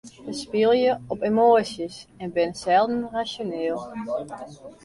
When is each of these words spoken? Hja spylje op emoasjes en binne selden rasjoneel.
Hja 0.27 0.33
spylje 0.43 0.93
op 1.13 1.25
emoasjes 1.29 1.97
en 2.21 2.33
binne 2.35 2.57
selden 2.63 3.01
rasjoneel. 3.13 3.79